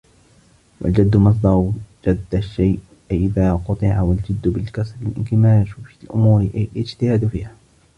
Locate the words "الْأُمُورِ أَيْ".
6.03-6.69